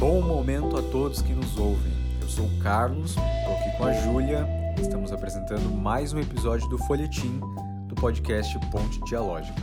[0.00, 1.92] Bom momento a todos que nos ouvem.
[2.22, 6.78] Eu sou o Carlos, estou aqui com a Júlia estamos apresentando mais um episódio do
[6.78, 7.38] Folhetim
[7.86, 9.60] do podcast Ponte Dialógica.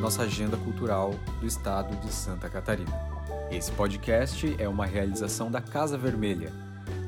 [0.00, 2.90] Nossa agenda cultural do estado de Santa Catarina.
[3.52, 6.52] Esse podcast é uma realização da Casa Vermelha.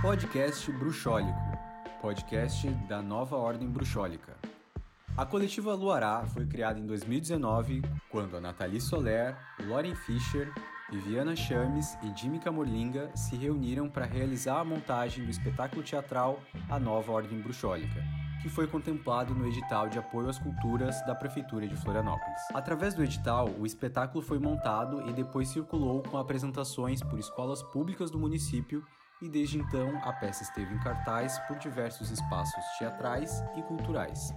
[0.00, 1.49] Podcast Bruxólico
[2.00, 4.34] podcast da nova ordem bruxólica.
[5.16, 9.36] A coletiva Luará foi criada em 2019, quando a Nathalie Soler,
[9.68, 10.50] Lauren Fischer,
[10.90, 16.80] Viviana Chames e Jimmy Camorlinga se reuniram para realizar a montagem do espetáculo teatral A
[16.80, 18.02] Nova Ordem Bruxólica,
[18.42, 22.40] que foi contemplado no edital de apoio às culturas da Prefeitura de Florianópolis.
[22.54, 28.10] Através do edital, o espetáculo foi montado e depois circulou com apresentações por escolas públicas
[28.10, 28.82] do município
[29.22, 34.32] e desde então a peça esteve em cartaz por diversos espaços teatrais e culturais.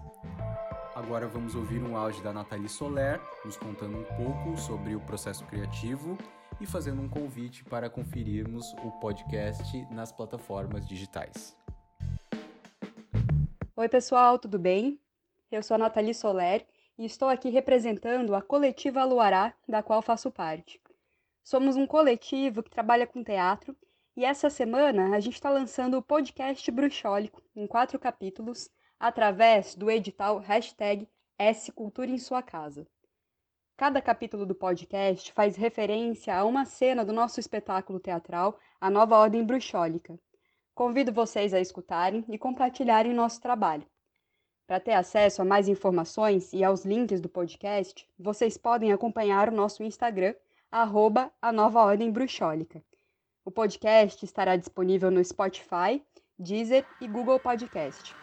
[0.94, 5.46] Agora vamos ouvir um áudio da Nathalie Soler, nos contando um pouco sobre o processo
[5.46, 6.18] criativo
[6.62, 11.58] e fazendo um convite para conferirmos o podcast nas plataformas digitais.
[13.76, 15.00] Oi, pessoal, tudo bem?
[15.52, 16.66] Eu sou a Nathalie Soler
[16.98, 20.80] e estou aqui representando a coletiva Luará, da qual faço parte.
[21.44, 23.76] Somos um coletivo que trabalha com teatro
[24.16, 28.70] e essa semana a gente está lançando o podcast Bruxólico, em quatro capítulos,
[29.00, 32.88] através do edital hashtag S Cultura em Sua Casa.
[33.76, 39.18] Cada capítulo do podcast faz referência a uma cena do nosso espetáculo teatral A Nova
[39.18, 40.18] Ordem Bruxólica.
[40.76, 43.86] Convido vocês a escutarem e compartilharem nosso trabalho.
[44.68, 49.56] Para ter acesso a mais informações e aos links do podcast, vocês podem acompanhar o
[49.56, 50.36] nosso Instagram,
[50.72, 52.82] arroba a Nova Ordem Bruxólica.
[53.46, 56.02] O podcast estará disponível no Spotify,
[56.40, 58.16] Deezer e Google Podcast.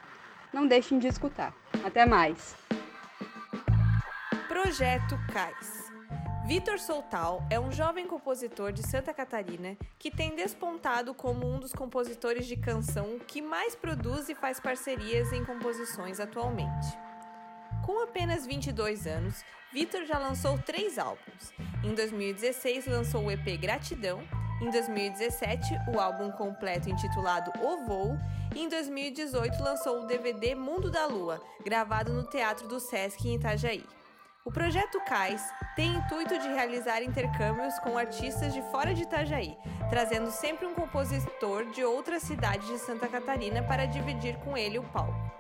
[0.51, 1.55] Não deixem de escutar.
[1.85, 2.57] Até mais!
[4.49, 5.91] Projeto Cais.
[6.47, 11.75] Vitor Soltal é um jovem compositor de Santa Catarina que tem despontado como um dos
[11.75, 16.89] compositores de canção que mais produz e faz parcerias em composições atualmente.
[17.85, 21.53] Com apenas 22 anos, Vitor já lançou três álbuns.
[21.85, 24.21] Em 2016, lançou o EP Gratidão
[24.61, 28.19] em 2017, o álbum completo intitulado O Voo,
[28.55, 33.37] e em 2018 lançou o DVD Mundo da Lua, gravado no Teatro do Sesc em
[33.37, 33.85] Itajaí.
[34.45, 35.43] O projeto CAIS
[35.77, 39.57] tem intuito de realizar intercâmbios com artistas de fora de Itajaí,
[39.89, 44.83] trazendo sempre um compositor de outra cidade de Santa Catarina para dividir com ele o
[44.83, 45.40] palco.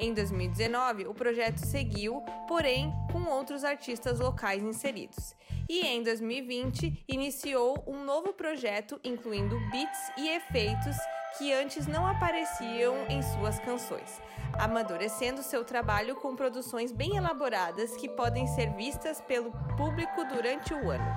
[0.00, 5.34] Em 2019, o projeto seguiu, porém com outros artistas locais inseridos.
[5.68, 10.96] E em 2020, iniciou um novo projeto incluindo beats e efeitos
[11.36, 14.22] que antes não apareciam em suas canções,
[14.54, 20.90] amadurecendo seu trabalho com produções bem elaboradas que podem ser vistas pelo público durante o
[20.90, 21.12] ano.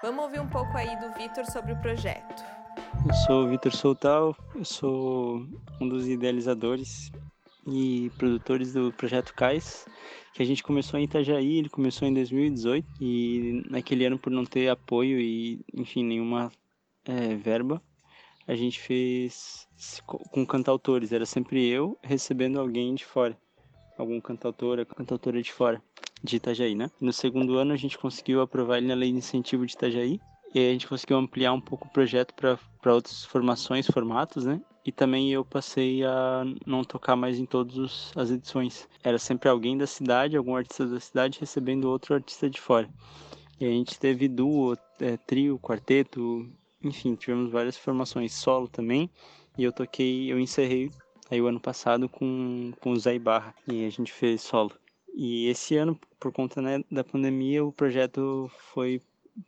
[0.00, 2.42] Vamos ouvir um pouco aí do Vitor sobre o projeto.
[3.06, 5.44] Eu sou o Vitor Soutal, eu sou
[5.80, 7.10] um dos idealizadores
[7.66, 9.86] e produtores do projeto Cais,
[10.34, 14.44] que a gente começou em Itajaí, ele começou em 2018 e naquele ano por não
[14.44, 16.50] ter apoio e, enfim, nenhuma
[17.04, 17.82] é, verba,
[18.46, 19.68] a gente fez
[20.06, 23.36] com cantautores, era sempre eu recebendo alguém de fora.
[23.96, 25.80] algum cantautor, cantautora de fora
[26.22, 26.90] de Itajaí, né?
[27.00, 30.20] No segundo ano a gente conseguiu aprovar ele na lei de incentivo de Itajaí
[30.54, 34.60] e a gente conseguiu ampliar um pouco o projeto para outras formações, formatos, né?
[34.84, 38.88] E também eu passei a não tocar mais em todas as edições.
[39.02, 42.88] Era sempre alguém da cidade, algum artista da cidade recebendo outro artista de fora.
[43.60, 46.50] E a gente teve duo, é, trio, quarteto,
[46.82, 49.08] enfim, tivemos várias formações solo também.
[49.56, 50.90] E eu toquei, eu encerrei
[51.30, 54.72] aí o ano passado com, com o Zé Barra e a gente fez solo.
[55.14, 59.00] E esse ano, por conta né, da pandemia, o projeto foi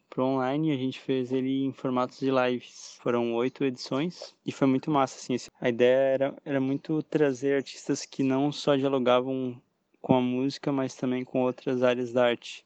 [0.09, 2.99] pro online, a gente fez ele em formatos de lives.
[3.03, 5.37] Foram oito edições e foi muito massa, assim.
[5.61, 9.61] A ideia era, era muito trazer artistas que não só dialogavam
[10.01, 12.65] com a música, mas também com outras áreas da arte.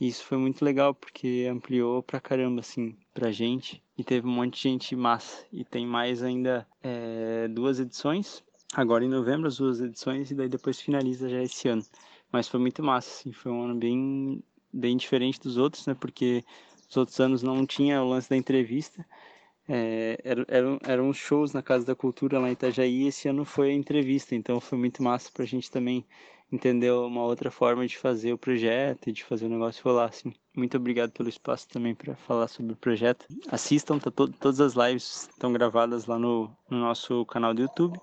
[0.00, 3.82] E isso foi muito legal, porque ampliou pra caramba, assim, pra gente.
[3.96, 5.46] E teve um monte de gente massa.
[5.52, 8.42] E tem mais ainda é, duas edições.
[8.74, 11.84] Agora em novembro, as duas edições, e daí depois finaliza já esse ano.
[12.32, 14.42] Mas foi muito massa, assim, foi um ano bem,
[14.74, 15.94] bem diferente dos outros, né?
[15.94, 16.44] Porque
[16.88, 19.04] os outros anos não tinha o lance da entrevista.
[19.66, 20.18] É,
[20.48, 24.34] eram, eram shows na Casa da Cultura lá em Itajaí, esse ano foi a entrevista,
[24.34, 26.04] então foi muito massa pra gente também
[26.52, 30.34] entender uma outra forma de fazer o projeto e de fazer o negócio rolar, assim.
[30.54, 33.26] Muito obrigado pelo espaço também para falar sobre o projeto.
[33.48, 37.98] Assistam, tá to todas as lives estão gravadas lá no, no nosso canal do YouTube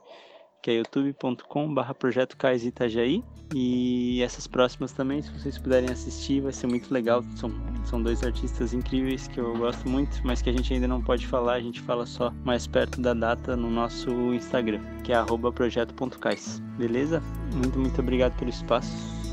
[0.61, 3.23] que é youtube.com/barra projeto Cais Itajaí.
[3.53, 7.21] E essas próximas também, se vocês puderem assistir, vai ser muito legal.
[7.35, 7.51] São,
[7.83, 11.27] são dois artistas incríveis que eu gosto muito, mas que a gente ainda não pode
[11.27, 15.17] falar, a gente fala só mais perto da data no nosso Instagram, que é
[15.53, 16.61] projeto.cais.
[16.77, 17.21] Beleza?
[17.53, 18.91] Muito, muito obrigado pelo espaço.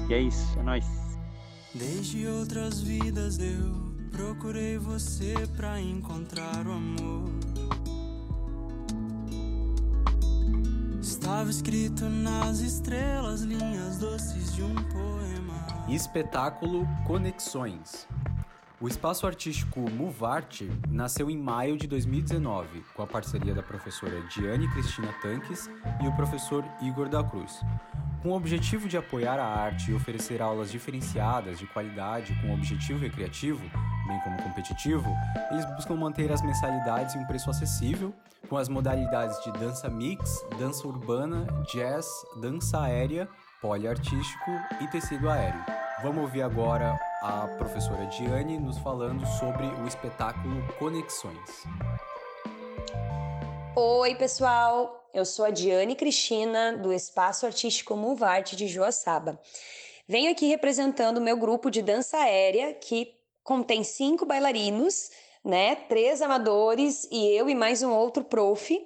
[0.08, 0.86] E é isso, é nóis.
[1.74, 7.30] Desde outras vidas eu procurei você pra encontrar o amor.
[11.08, 15.66] Estava escrito nas estrelas linhas doces de um poema.
[15.88, 18.06] Espetáculo Conexões.
[18.78, 24.70] O espaço artístico Muvarte nasceu em maio de 2019, com a parceria da professora Diane
[24.70, 25.70] Cristina Tanques
[26.02, 27.58] e o professor Igor da Cruz.
[28.22, 32.98] Com o objetivo de apoiar a arte e oferecer aulas diferenciadas de qualidade com objetivo
[32.98, 33.62] recreativo,
[34.06, 35.08] bem como competitivo,
[35.50, 38.12] eles buscam manter as mensalidades em um preço acessível,
[38.48, 42.06] com as modalidades de dança mix, dança urbana, jazz,
[42.40, 43.28] dança aérea,
[43.60, 44.50] poliartístico
[44.80, 45.64] e tecido aéreo.
[46.02, 51.64] Vamos ouvir agora a professora Diane nos falando sobre o espetáculo Conexões.
[53.76, 55.08] Oi, pessoal!
[55.12, 59.38] Eu sou a Diane Cristina, do Espaço Artístico Muvarte de Joaçaba.
[60.06, 63.12] Venho aqui representando o meu grupo de dança aérea, que
[63.42, 65.10] contém cinco bailarinos,
[65.48, 65.74] né?
[65.74, 68.78] Três amadores e eu e mais um outro prof.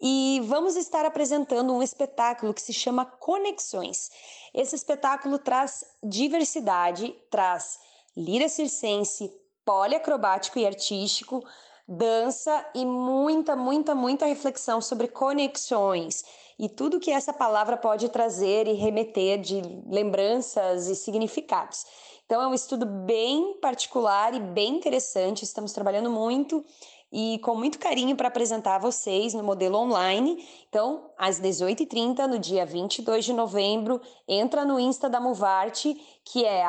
[0.00, 4.10] E vamos estar apresentando um espetáculo que se chama Conexões.
[4.54, 7.78] Esse espetáculo traz diversidade, traz
[8.16, 9.30] lira circense,
[9.62, 11.44] poliacrobático e artístico,
[11.86, 16.24] dança e muita, muita, muita reflexão sobre conexões
[16.58, 21.84] e tudo que essa palavra pode trazer e remeter de lembranças e significados.
[22.30, 26.64] Então é um estudo bem particular e bem interessante, estamos trabalhando muito
[27.12, 30.46] e com muito carinho para apresentar a vocês no modelo online.
[30.68, 36.62] Então, às 18h30, no dia 22 de novembro, entra no Insta da Muvarte, que é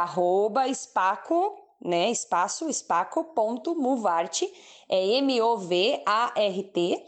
[0.67, 4.51] espaco, né, espaço, espaco.muvarte,
[4.89, 7.05] é M-O-V-A-R-T,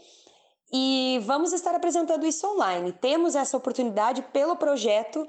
[0.72, 2.92] e vamos estar apresentando isso online.
[2.92, 5.26] Temos essa oportunidade pelo projeto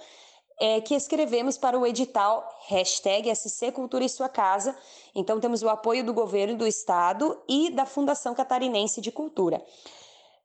[0.59, 4.75] é, que escrevemos para o edital hashtag SC Cultura e Sua Casa.
[5.13, 9.63] Então, temos o apoio do governo do estado e da Fundação Catarinense de Cultura.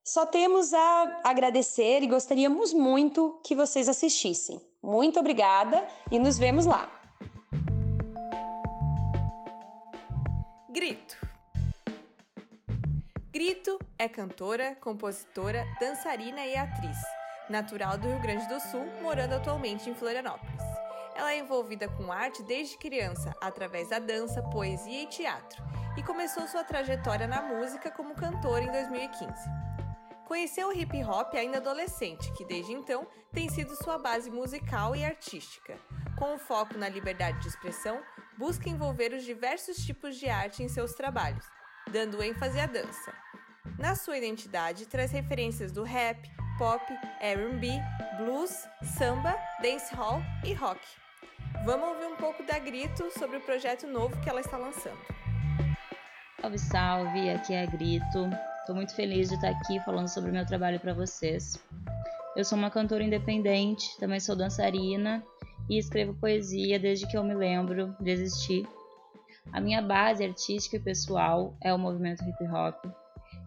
[0.05, 4.61] Só temos a agradecer e gostaríamos muito que vocês assistissem.
[4.83, 6.91] Muito obrigada e nos vemos lá.
[10.71, 11.17] Grito.
[13.31, 17.20] Grito é cantora, compositora, dançarina e atriz
[17.51, 20.63] natural do Rio Grande do Sul, morando atualmente em Florianópolis.
[21.15, 25.63] Ela é envolvida com arte desde criança, através da dança, poesia e teatro,
[25.97, 29.33] e começou sua trajetória na música como cantora em 2015.
[30.27, 35.05] Conheceu o hip hop ainda adolescente, que desde então tem sido sua base musical e
[35.05, 35.77] artística.
[36.17, 38.01] Com o foco na liberdade de expressão,
[38.39, 41.45] busca envolver os diversos tipos de arte em seus trabalhos,
[41.91, 43.13] dando ênfase à dança.
[43.77, 46.85] Na sua identidade, traz referências do rap, pop,
[47.23, 47.81] R&B,
[48.19, 50.79] blues, samba, dancehall e rock.
[51.65, 54.99] Vamos ouvir um pouco da Grito sobre o projeto novo que ela está lançando.
[56.39, 57.31] Salve, salve!
[57.31, 58.29] Aqui é a Grito.
[58.61, 61.59] Estou muito feliz de estar aqui falando sobre o meu trabalho para vocês.
[62.37, 65.25] Eu sou uma cantora independente, também sou dançarina
[65.67, 68.69] e escrevo poesia desde que eu me lembro de existir.
[69.51, 72.85] A minha base artística e pessoal é o movimento hip hop.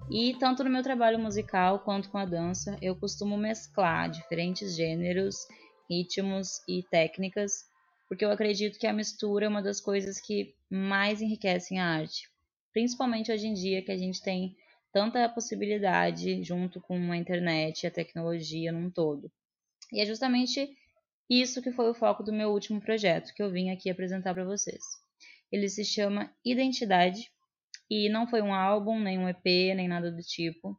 [0.09, 5.47] E tanto no meu trabalho musical quanto com a dança, eu costumo mesclar diferentes gêneros,
[5.89, 7.65] ritmos e técnicas,
[8.07, 12.29] porque eu acredito que a mistura é uma das coisas que mais enriquecem a arte,
[12.71, 14.55] principalmente hoje em dia que a gente tem
[14.91, 19.31] tanta possibilidade junto com a internet e a tecnologia num todo.
[19.91, 20.69] E é justamente
[21.29, 24.45] isso que foi o foco do meu último projeto que eu vim aqui apresentar para
[24.45, 24.83] vocês.
[25.51, 27.31] Ele se chama Identidade
[27.89, 30.77] e não foi um álbum, nem um EP, nem nada do tipo.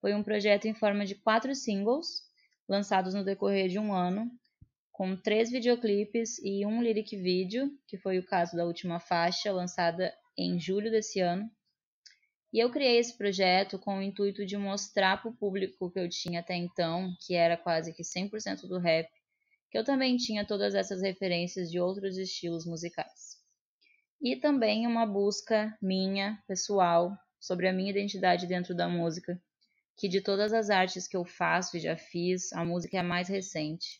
[0.00, 2.22] Foi um projeto em forma de quatro singles
[2.68, 4.30] lançados no decorrer de um ano,
[4.92, 10.12] com três videoclipes e um lyric video, que foi o caso da última faixa, lançada
[10.36, 11.50] em julho desse ano.
[12.52, 16.08] E eu criei esse projeto com o intuito de mostrar para o público que eu
[16.08, 19.08] tinha até então, que era quase que 100% do rap,
[19.70, 23.37] que eu também tinha todas essas referências de outros estilos musicais.
[24.20, 29.40] E também uma busca minha, pessoal, sobre a minha identidade dentro da música,
[29.96, 33.04] que de todas as artes que eu faço e já fiz, a música é a
[33.04, 33.98] mais recente.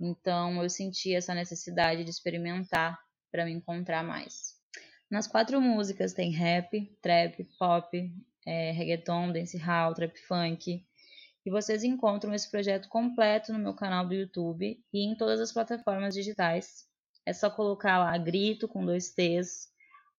[0.00, 2.98] Então eu senti essa necessidade de experimentar
[3.30, 4.56] para me encontrar mais.
[5.08, 8.12] Nas quatro músicas tem rap, trap, pop,
[8.46, 10.84] é, reggaeton, dancehall, trap funk.
[11.46, 15.52] E vocês encontram esse projeto completo no meu canal do YouTube e em todas as
[15.52, 16.89] plataformas digitais.
[17.26, 19.68] É só colocar lá grito com dois T's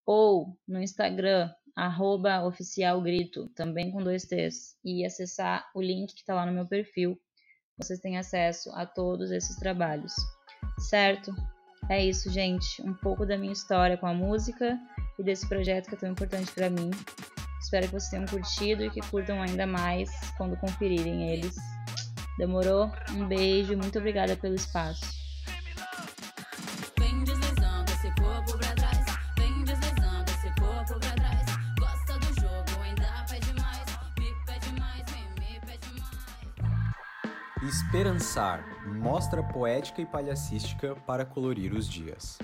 [0.05, 6.34] ou no Instagram, arroba oficialgrito, também com dois T's, e acessar o link que está
[6.34, 7.20] lá no meu perfil.
[7.77, 10.13] Vocês têm acesso a todos esses trabalhos.
[10.89, 11.34] Certo?
[11.89, 12.81] É isso, gente.
[12.81, 14.79] Um pouco da minha história com a música
[15.17, 16.91] e desse projeto que é tão importante para mim.
[17.62, 21.55] Espero que vocês tenham curtido e que curtam ainda mais quando conferirem eles.
[22.38, 22.91] Demorou?
[23.12, 25.20] Um beijo e muito obrigada pelo espaço.
[37.93, 42.39] Esperançar mostra poética e palhacística para colorir os dias.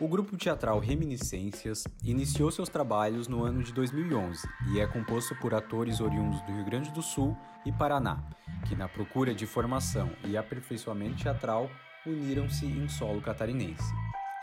[0.00, 5.52] O grupo teatral Reminiscências iniciou seus trabalhos no ano de 2011 e é composto por
[5.52, 8.22] atores oriundos do Rio Grande do Sul e Paraná,
[8.68, 11.68] que, na procura de formação e aperfeiçoamento teatral,
[12.06, 13.92] uniram-se em solo catarinense,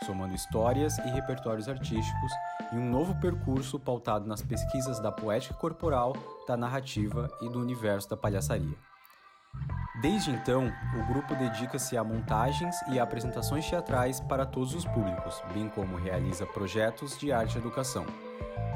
[0.04, 2.32] somando histórias e repertórios artísticos
[2.74, 6.14] em um novo percurso pautado nas pesquisas da poética corporal,
[6.46, 8.76] da narrativa e do universo da palhaçaria.
[10.00, 15.68] Desde então, o grupo dedica-se a montagens e apresentações teatrais para todos os públicos, bem
[15.68, 18.04] como realiza projetos de arte e educação.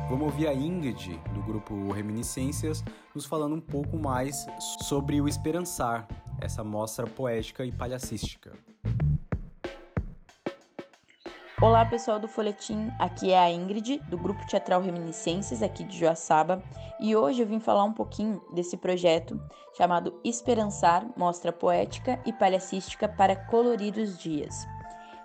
[0.09, 2.83] Vamos ouvir a Ingrid, do grupo Reminiscências,
[3.15, 4.47] nos falando um pouco mais
[4.81, 6.09] sobre o Esperançar,
[6.41, 8.53] essa mostra poética e palhacística.
[11.61, 16.63] Olá pessoal do Folhetim, aqui é a Ingrid, do Grupo Teatral Reminiscências, aqui de Joaçaba,
[17.01, 19.41] e hoje eu vim falar um pouquinho desse projeto
[19.77, 24.69] chamado Esperançar Mostra Poética e Palhacística para Colorir os Dias.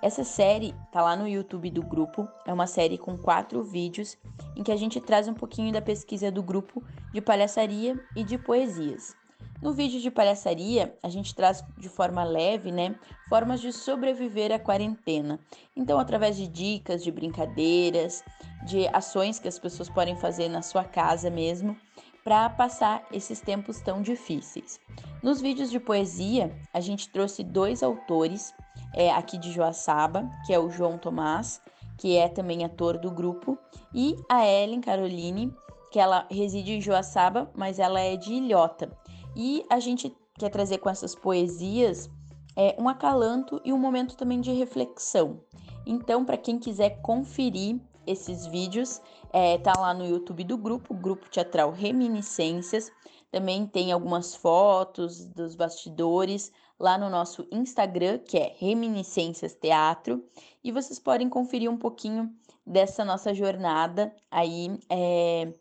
[0.01, 4.17] Essa série tá lá no YouTube do grupo, é uma série com quatro vídeos
[4.55, 8.39] em que a gente traz um pouquinho da pesquisa do grupo de palhaçaria e de
[8.39, 9.15] poesias.
[9.61, 12.95] No vídeo de palhaçaria, a gente traz de forma leve, né,
[13.29, 15.39] formas de sobreviver à quarentena.
[15.75, 18.23] Então, através de dicas, de brincadeiras,
[18.65, 21.77] de ações que as pessoas podem fazer na sua casa mesmo,
[22.23, 24.79] para passar esses tempos tão difíceis.
[25.21, 28.53] Nos vídeos de poesia, a gente trouxe dois autores
[28.93, 31.61] é, aqui de Joaçaba, que é o João Tomás,
[31.97, 33.57] que é também ator do grupo,
[33.93, 35.53] e a Ellen Caroline,
[35.91, 38.89] que ela reside em Joaçaba, mas ela é de Ilhota.
[39.35, 42.09] E a gente quer trazer com essas poesias
[42.55, 45.41] é, um acalanto e um momento também de reflexão.
[45.85, 51.29] Então, para quem quiser conferir esses vídeos, é, tá lá no YouTube do grupo, Grupo
[51.29, 52.91] Teatral Reminiscências.
[53.31, 60.23] Também tem algumas fotos dos bastidores lá no nosso Instagram, que é Reminiscências Teatro,
[60.63, 62.31] e vocês podem conferir um pouquinho
[62.65, 65.53] dessa nossa jornada aí é,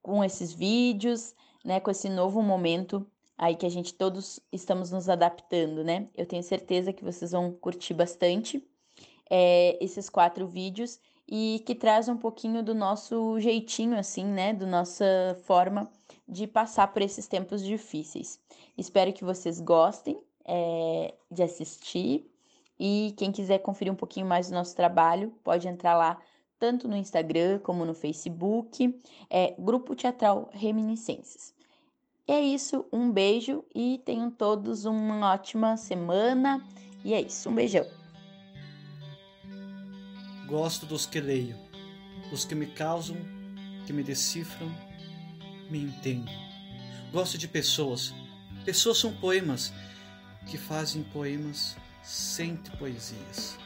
[0.00, 1.34] com esses vídeos,
[1.64, 3.06] né, com esse novo momento
[3.38, 6.08] aí que a gente todos estamos nos adaptando, né?
[6.16, 8.66] Eu tenho certeza que vocês vão curtir bastante
[9.30, 14.52] é, esses quatro vídeos e que traz um pouquinho do nosso jeitinho, assim, né?
[14.52, 15.04] Do nossa
[15.44, 15.88] forma
[16.26, 18.40] de passar por esses tempos difíceis.
[18.76, 22.28] Espero que vocês gostem é, de assistir
[22.78, 26.20] e quem quiser conferir um pouquinho mais do nosso trabalho pode entrar lá
[26.58, 29.00] tanto no Instagram como no Facebook,
[29.30, 31.54] é Grupo Teatral Reminiscências.
[32.26, 36.62] É isso, um beijo e tenham todos uma ótima semana.
[37.04, 37.86] E é isso, um beijão.
[40.46, 41.56] Gosto dos que leio,
[42.30, 43.16] dos que me causam,
[43.86, 44.70] que me decifram,
[45.70, 46.34] me entendem.
[47.12, 48.12] Gosto de pessoas.
[48.64, 49.72] Pessoas são poemas
[50.46, 53.58] que fazem poemas sem poesias.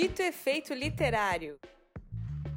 [0.00, 1.58] Dito efeito literário.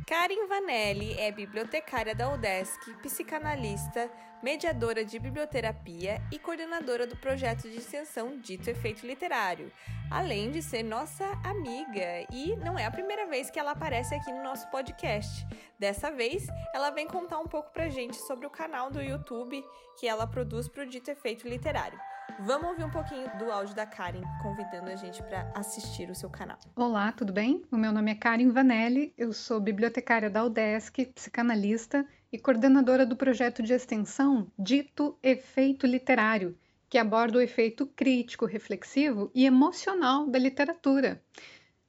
[0.08, 4.12] Karen Vanelli é bibliotecária da UDESC, psicanalista,
[4.44, 9.72] mediadora de biblioterapia e coordenadora do projeto de extensão Dito Efeito Literário,
[10.12, 12.28] além de ser nossa amiga.
[12.32, 15.44] E não é a primeira vez que ela aparece aqui no nosso podcast.
[15.80, 16.46] Dessa vez,
[16.76, 19.66] ela vem contar um pouco pra gente sobre o canal do YouTube
[20.00, 22.00] que ela produz para o Dito Efeito Literário.
[22.40, 26.30] Vamos ouvir um pouquinho do áudio da Karen, convidando a gente para assistir o seu
[26.30, 26.58] canal.
[26.76, 27.64] Olá, tudo bem?
[27.72, 33.16] O meu nome é Karen Vanelli, eu sou bibliotecária da UDESC, psicanalista e coordenadora do
[33.16, 36.58] projeto de extensão dito Efeito Literário,
[36.90, 41.22] que aborda o efeito crítico, reflexivo e emocional da literatura.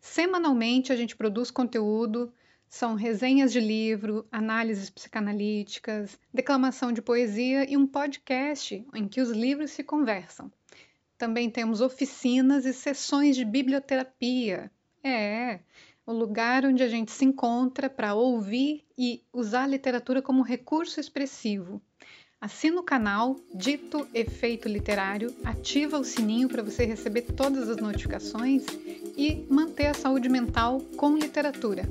[0.01, 2.33] Semanalmente a gente produz conteúdo
[2.73, 9.29] são resenhas de livro, análises psicanalíticas, declamação de poesia e um podcast em que os
[9.29, 10.51] livros se conversam.
[11.19, 14.71] Também temos oficinas e sessões de biblioterapia.
[15.05, 15.61] É,
[16.07, 20.99] o lugar onde a gente se encontra para ouvir e usar a literatura como recurso
[20.99, 21.79] expressivo.
[22.41, 28.65] Assina o canal Dito Efeito Literário, ativa o sininho para você receber todas as notificações
[29.15, 31.83] e manter a saúde mental com literatura.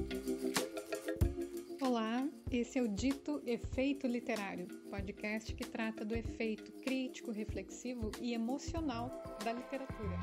[2.52, 9.24] Esse é o Dito Efeito Literário, podcast que trata do efeito crítico, reflexivo e emocional
[9.42, 10.20] da literatura.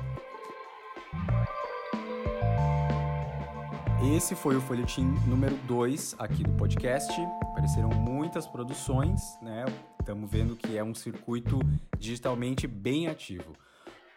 [4.15, 7.11] Esse foi o folhetim número 2 aqui do podcast.
[7.41, 9.65] Apareceram muitas produções, né?
[9.99, 11.57] Estamos vendo que é um circuito
[11.97, 13.53] digitalmente bem ativo.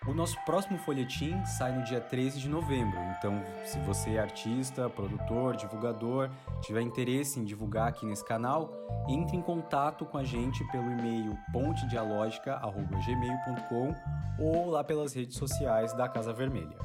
[0.04, 4.90] O nosso próximo folhetim sai no dia 13 de novembro, então se você é artista,
[4.90, 6.28] produtor, divulgador,
[6.60, 8.68] tiver interesse em divulgar aqui nesse canal,
[9.08, 13.94] entre em contato com a gente pelo e-mail pontedialogica.gmail.com
[14.42, 16.76] ou lá pelas redes sociais da Casa Vermelha.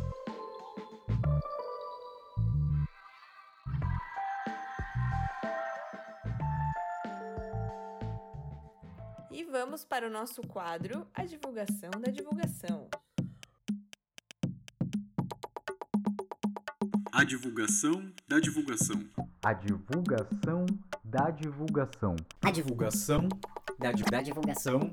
[9.31, 12.87] E vamos para o nosso quadro, a divulgação da divulgação.
[17.17, 19.03] A divulgação da divulgação.
[19.43, 20.67] A divulgação
[21.03, 22.15] da divulgação.
[22.43, 23.27] A divulgação
[23.79, 24.91] da, da divulgação.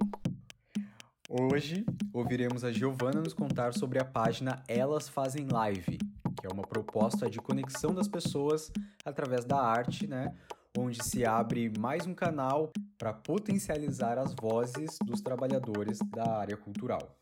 [1.29, 1.85] Hoje
[2.15, 7.29] ouviremos a Giovana nos contar sobre a página Elas Fazem Live, que é uma proposta
[7.29, 8.73] de conexão das pessoas
[9.05, 10.35] através da arte, né?
[10.79, 17.19] Onde se abre mais um canal para potencializar as vozes dos trabalhadores da área cultural.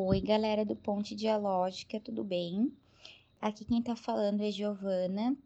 [0.00, 2.72] Oi, galera do Ponte Dialógica, tudo bem?
[3.40, 5.36] Aqui quem tá falando é Giovana.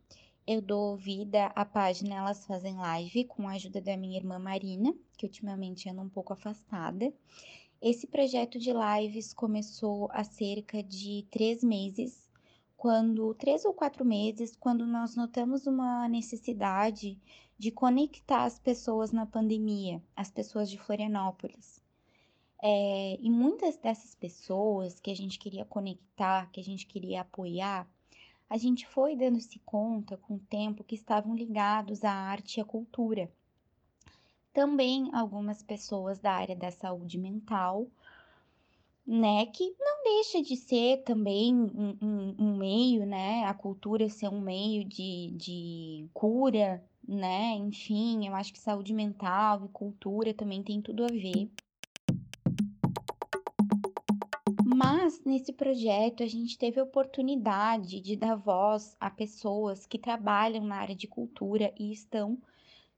[0.47, 4.95] Eu dou vida à página Elas Fazem Live com a ajuda da minha irmã Marina,
[5.17, 7.11] que ultimamente anda um pouco afastada.
[7.81, 12.29] Esse projeto de lives começou há cerca de três meses,
[12.77, 17.19] quando três ou quatro meses, quando nós notamos uma necessidade
[17.59, 21.82] de conectar as pessoas na pandemia, as pessoas de Florianópolis.
[22.65, 27.91] É, e muitas dessas pessoas que a gente queria conectar, que a gente queria apoiar,
[28.49, 32.65] a gente foi dando-se conta com o tempo que estavam ligados à arte e à
[32.65, 33.29] cultura.
[34.53, 37.89] Também algumas pessoas da área da saúde mental,
[39.05, 44.29] né, que não deixa de ser também um, um, um meio, né, a cultura ser
[44.29, 50.63] um meio de, de cura, né, enfim, eu acho que saúde mental e cultura também
[50.63, 51.51] tem tudo a ver.
[54.85, 60.65] Mas nesse projeto a gente teve a oportunidade de dar voz a pessoas que trabalham
[60.65, 62.37] na área de cultura e estão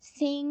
[0.00, 0.46] sem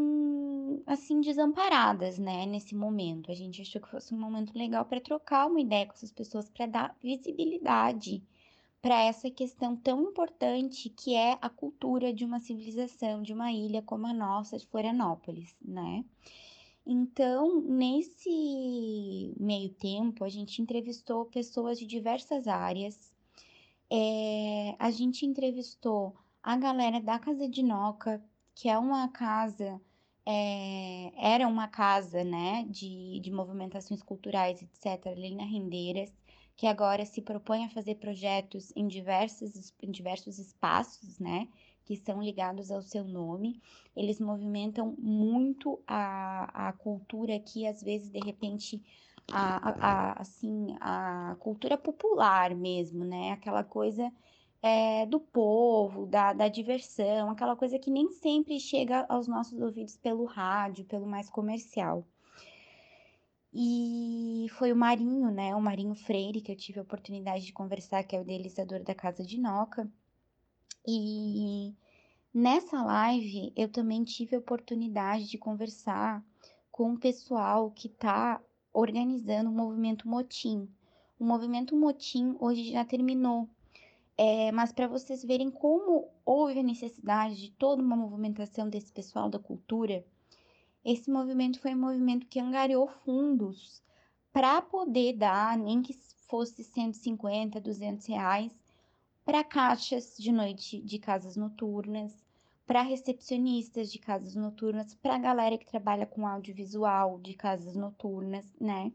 [0.86, 3.32] assim desamparadas, né, nesse momento.
[3.32, 6.52] A gente achou que fosse um momento legal para trocar uma ideia com essas pessoas
[6.52, 8.22] para dar visibilidade
[8.80, 13.82] para essa questão tão importante que é a cultura de uma civilização, de uma ilha
[13.82, 16.06] como a nossa de Florianópolis, né?
[16.86, 23.14] Então, nesse meio tempo, a gente entrevistou pessoas de diversas áreas.
[23.90, 28.22] É, a gente entrevistou a galera da Casa de Noca,
[28.54, 29.82] que é uma casa,
[30.26, 36.12] é, era uma casa, né, de, de movimentações culturais, etc., ali na Rendeiras,
[36.56, 41.48] que agora se propõe a fazer projetos em diversos, em diversos espaços, né?
[41.86, 43.62] Que são ligados ao seu nome.
[43.96, 48.82] Eles movimentam muito a, a cultura que, às vezes, de repente,
[49.32, 53.32] a, a, assim, a cultura popular mesmo, né?
[53.32, 54.12] Aquela coisa
[54.62, 59.98] é, do povo, da, da diversão, aquela coisa que nem sempre chega aos nossos ouvidos
[59.98, 62.08] pelo rádio, pelo mais comercial.
[63.54, 65.56] E foi o Marinho, né?
[65.56, 68.96] O Marinho Freire, que eu tive a oportunidade de conversar, que é o idealizador da
[68.96, 69.88] Casa de Noca.
[70.86, 71.74] E
[72.34, 76.24] nessa live eu também tive a oportunidade de conversar
[76.72, 78.42] com o pessoal que está
[78.74, 80.68] organizando o movimento Motim.
[81.20, 83.48] O movimento Motim hoje já terminou,
[84.18, 89.30] é, mas para vocês verem como houve a necessidade de toda uma movimentação desse pessoal
[89.30, 90.06] da cultura,
[90.84, 93.82] esse movimento foi um movimento que angariou fundos
[94.34, 95.94] para poder dar, nem que
[96.28, 98.52] fosse 150, 200 reais,
[99.26, 102.14] para caixas de noite de casas noturnas,
[102.66, 108.46] para recepcionistas de casas noturnas, para a galera que trabalha com audiovisual de casas noturnas,
[108.60, 108.92] né?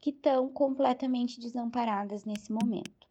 [0.00, 3.06] Que estão completamente desamparadas nesse momento.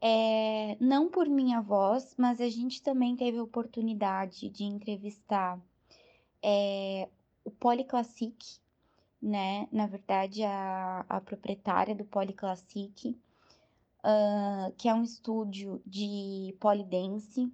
[0.00, 5.58] É, não por minha voz, mas a gente também teve a oportunidade de entrevistar
[6.42, 7.08] é,
[7.42, 8.58] o Polyclassic,
[9.24, 9.66] né?
[9.72, 13.16] Na verdade, a, a proprietária do Polyclassic,
[14.04, 17.50] uh, que é um estúdio de polidense,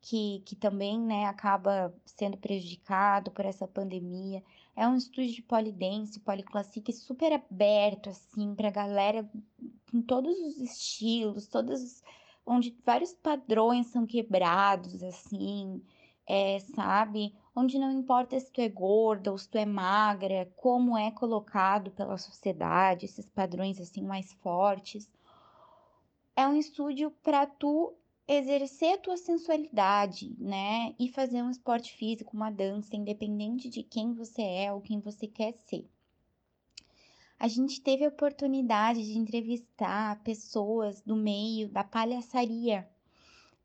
[0.00, 4.42] que, que também né, acaba sendo prejudicado por essa pandemia.
[4.74, 9.30] É um estúdio de polidense, policlassic super aberto, assim, pra galera
[9.90, 12.02] com todos os estilos, todos
[12.44, 15.80] onde vários padrões são quebrados, assim,
[16.26, 17.32] é, sabe?
[17.54, 21.90] Onde não importa se tu é gorda ou se tu é magra, como é colocado
[21.90, 25.10] pela sociedade, esses padrões assim mais fortes.
[26.34, 27.92] É um estúdio para tu
[28.26, 30.94] exercer a tua sensualidade, né?
[30.98, 35.26] E fazer um esporte físico, uma dança, independente de quem você é ou quem você
[35.26, 35.86] quer ser
[37.42, 42.88] a gente teve a oportunidade de entrevistar pessoas do meio da palhaçaria,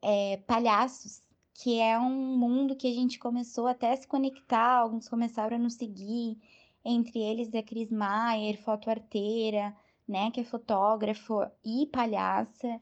[0.02, 1.22] é, palhaços,
[1.58, 5.60] que é um mundo que a gente começou até a se conectar, alguns começaram a
[5.60, 6.38] nos seguir,
[6.86, 9.76] entre eles a Cris Maier, fotoarteira,
[10.08, 12.80] né, que é fotógrafo e palhaça.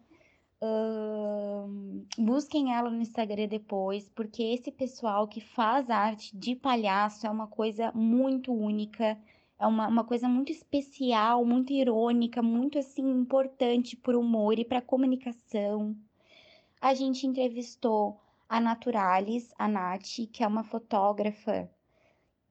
[2.17, 7.47] Busquem ela no Instagram depois, porque esse pessoal que faz arte de palhaço é uma
[7.47, 9.17] coisa muito única
[9.57, 14.65] é uma, uma coisa muito especial, muito irônica, muito assim importante para o humor e
[14.65, 15.95] para a comunicação.
[16.81, 21.69] A gente entrevistou a Naturalis, a Nath, que é uma fotógrafa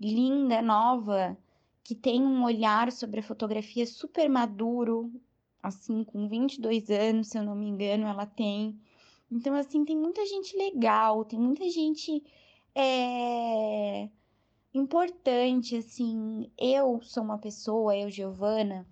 [0.00, 1.37] linda, nova,
[1.83, 5.12] que tem um olhar sobre a fotografia super maduro,
[5.62, 8.78] assim, com 22 anos, se eu não me engano, ela tem.
[9.30, 12.22] Então, assim, tem muita gente legal, tem muita gente.
[12.74, 14.09] É
[14.74, 18.87] importante, assim, eu sou uma pessoa, eu, Giovana,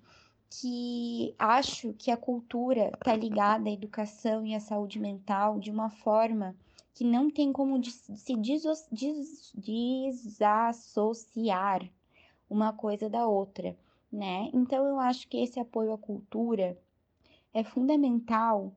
[0.48, 5.90] que acho que a cultura está ligada à educação e à saúde mental de uma
[5.90, 6.54] forma
[6.94, 11.90] que não tem como se des des desassociar
[12.48, 13.76] uma coisa da outra,
[14.10, 14.50] né?
[14.52, 16.78] Então eu acho que esse apoio à cultura
[17.54, 18.72] é fundamental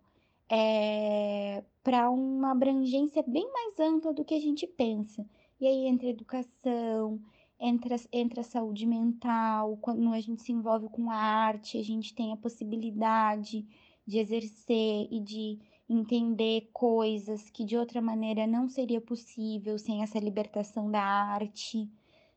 [0.49, 5.25] é, para uma abrangência bem mais ampla do que a gente pensa.
[5.59, 7.19] E aí entra educação,
[7.59, 12.13] entra, entra a saúde mental, quando a gente se envolve com a arte, a gente
[12.13, 13.65] tem a possibilidade
[14.05, 20.19] de exercer e de entender coisas que de outra maneira não seria possível sem essa
[20.19, 21.89] libertação da arte,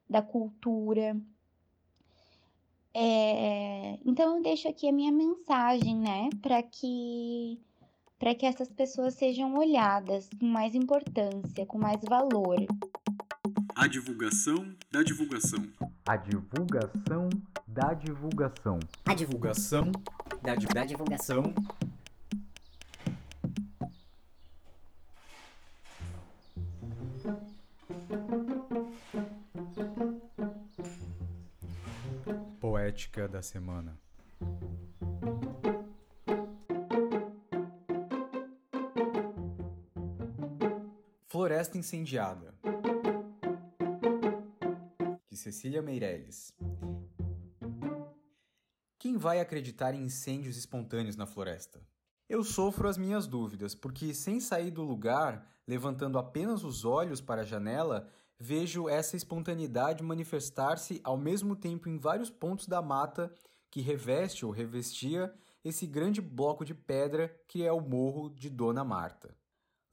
[0.08, 1.16] da cultura.
[2.92, 7.61] É, então eu deixo aqui a minha mensagem, né, para que
[8.18, 12.56] para que essas pessoas sejam olhadas com mais importância, com mais valor.
[13.76, 15.64] A divulgação da divulgação.
[16.04, 17.28] A divulgação
[17.64, 18.80] da divulgação.
[19.04, 19.92] A divulgação
[20.42, 21.54] da, da divulgação.
[32.88, 34.01] Poética da semana.
[41.27, 42.55] Floresta incendiada.
[45.35, 46.55] Cecília Meirelles.
[48.98, 51.87] Quem vai acreditar em incêndios espontâneos na floresta?
[52.27, 57.42] Eu sofro as minhas dúvidas, porque sem sair do lugar, levantando apenas os olhos para
[57.42, 63.33] a janela, vejo essa espontaneidade manifestar-se ao mesmo tempo em vários pontos da mata
[63.70, 68.85] que reveste ou revestia esse grande bloco de pedra que é o Morro de Dona
[68.85, 69.37] Marta.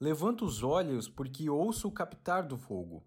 [0.00, 3.04] Levanto os olhos porque ouço o captar do fogo,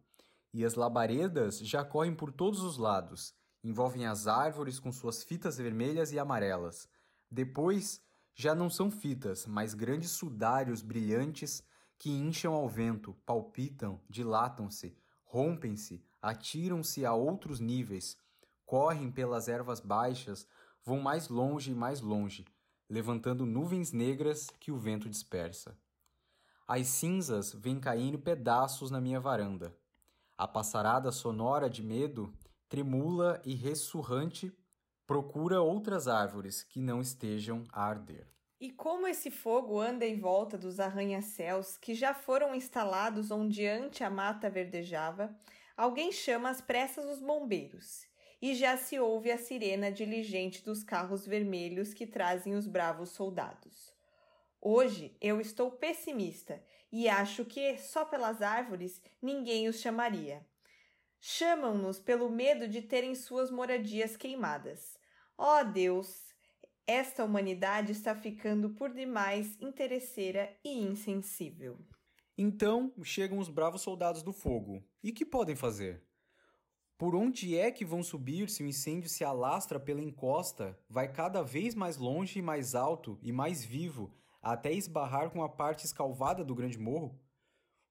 [0.53, 5.57] e as labaredas já correm por todos os lados, envolvem as árvores com suas fitas
[5.57, 6.89] vermelhas e amarelas.
[7.29, 8.01] Depois,
[8.35, 11.63] já não são fitas, mas grandes sudários brilhantes
[11.97, 14.95] que incham ao vento, palpitam, dilatam-se,
[15.29, 18.17] rompem-se, atiram-se a outros níveis,
[18.65, 20.47] correm pelas ervas baixas,
[20.83, 22.45] vão mais longe e mais longe,
[22.89, 25.77] levantando nuvens negras que o vento dispersa.
[26.67, 29.75] As cinzas vêm caindo pedaços na minha varanda.
[30.35, 32.33] A passarada sonora de medo,
[32.67, 34.51] tremula e ressurrante,
[35.05, 38.27] procura outras árvores que não estejam a arder.
[38.59, 44.03] E como esse fogo anda em volta dos arranha-céus que já foram instalados onde ante
[44.03, 45.33] a mata verdejava,
[45.77, 48.05] alguém chama às pressas os bombeiros,
[48.41, 53.93] e já se ouve a sirena diligente dos carros vermelhos que trazem os bravos soldados.
[54.61, 60.45] Hoje eu estou pessimista e acho que só pelas árvores ninguém os chamaria.
[61.17, 64.97] Chamam-nos pelo medo de terem suas moradias queimadas.
[65.37, 66.28] Ó oh Deus,
[66.89, 71.77] esta humanidade está ficando por demais interesseira e insensível.
[72.35, 74.83] Então chegam os bravos soldados do fogo.
[75.03, 76.01] E que podem fazer?
[76.97, 81.43] Por onde é que vão subir se o incêndio se alastra pela encosta, vai cada
[81.43, 86.43] vez mais longe e mais alto e mais vivo, até esbarrar com a parte escalvada
[86.43, 87.21] do grande morro?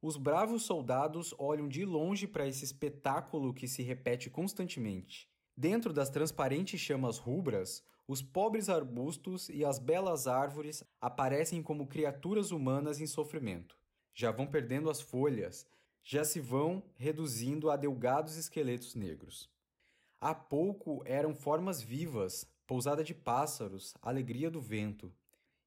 [0.02, 5.30] Os bravos soldados olham de longe para esse espetáculo que se repete constantemente.
[5.60, 12.52] Dentro das transparentes chamas rubras, os pobres arbustos e as belas árvores aparecem como criaturas
[12.52, 13.76] humanas em sofrimento.
[14.14, 15.66] Já vão perdendo as folhas,
[16.00, 19.50] já se vão reduzindo a delgados esqueletos negros.
[20.20, 25.12] Há pouco eram formas vivas, pousada de pássaros, alegria do vento.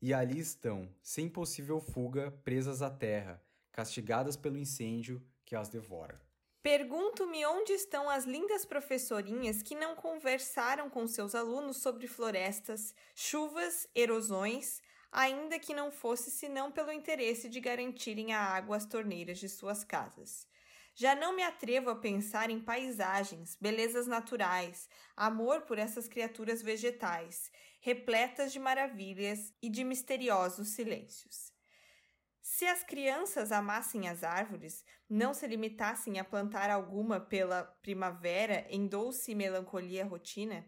[0.02, 6.31] E ali estão, sem possível fuga, presas à terra, castigadas pelo incêndio que as devora.
[6.64, 13.88] Pergunto-me onde estão as lindas professorinhas que não conversaram com seus alunos sobre florestas, chuvas,
[13.96, 14.80] erosões,
[15.12, 19.84] ainda que não fosse senão pelo interesse de garantirem a água às torneiras de suas
[19.84, 20.48] casas.
[20.94, 27.52] Já não me atrevo a pensar em paisagens, belezas naturais, amor por essas criaturas vegetais,
[27.80, 31.51] repletas de maravilhas e de misteriosos silêncios.
[32.42, 38.88] Se as crianças amassem as árvores, não se limitassem a plantar alguma pela primavera em
[38.88, 40.66] doce melancolia rotina,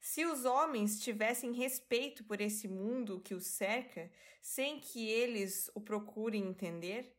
[0.00, 5.80] se os homens tivessem respeito por esse mundo que os cerca, sem que eles o
[5.80, 7.14] procurem entender,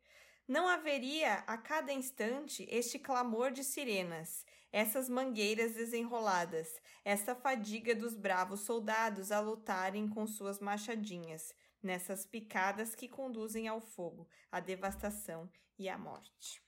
[0.48, 8.16] não haveria a cada instante este clamor de sirenas, essas mangueiras desenroladas, essa fadiga dos
[8.16, 15.50] bravos soldados a lutarem com suas machadinhas, nessas picadas que conduzem ao fogo, à devastação
[15.78, 16.62] e à morte.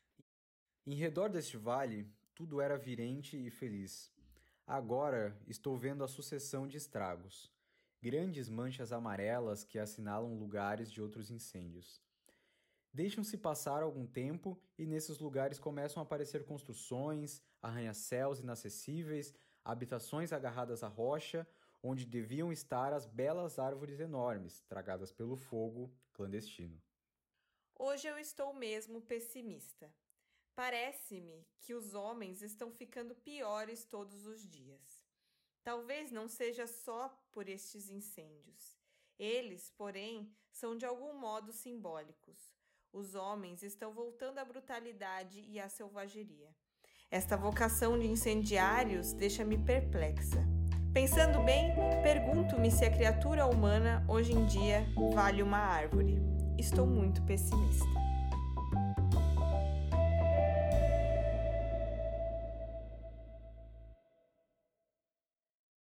[0.86, 4.12] Em redor deste vale, tudo era virente e feliz.
[4.66, 7.52] Agora estou vendo a sucessão de estragos,
[8.02, 12.02] grandes manchas amarelas que assinalam lugares de outros incêndios.
[12.94, 19.34] Deixam-se passar algum tempo e nesses lugares começam a aparecer construções, arranha-céus inacessíveis,
[19.66, 21.48] habitações agarradas à rocha
[21.84, 26.82] onde deviam estar as belas árvores enormes, tragadas pelo fogo clandestino.
[27.78, 29.94] Hoje eu estou mesmo pessimista.
[30.56, 35.04] Parece-me que os homens estão ficando piores todos os dias.
[35.62, 38.78] Talvez não seja só por estes incêndios.
[39.20, 42.54] Eles, porém, são de algum modo simbólicos.
[42.92, 46.56] Os homens estão voltando à brutalidade e à selvageria.
[47.10, 50.53] Esta vocação de incendiários deixa-me perplexa.
[50.94, 56.22] Pensando bem, pergunto-me se a criatura humana hoje em dia vale uma árvore.
[56.56, 58.03] Estou muito pessimista.